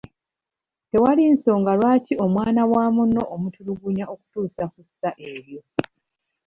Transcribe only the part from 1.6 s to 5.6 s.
lwaki omwana wa munno omutulugunya okutuuka ku ssa eryo.